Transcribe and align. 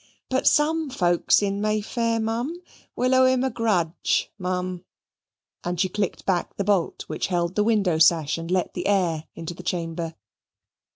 But 0.31 0.47
some 0.47 0.89
folks 0.89 1.43
in 1.43 1.61
May 1.61 1.79
Fair, 1.79 2.19
m'am, 2.19 2.63
will 2.95 3.13
owe 3.13 3.25
him 3.27 3.43
a 3.43 3.51
grudge, 3.51 4.31
m'am"; 4.39 4.83
and 5.63 5.79
she 5.79 5.89
clicked 5.89 6.25
back 6.25 6.55
the 6.55 6.63
bolt 6.63 7.03
which 7.05 7.27
held 7.27 7.53
the 7.53 7.63
window 7.63 7.99
sash 7.99 8.39
and 8.39 8.49
let 8.49 8.73
the 8.73 8.87
air 8.87 9.25
into 9.35 9.53
the 9.53 9.61
chamber. 9.61 10.15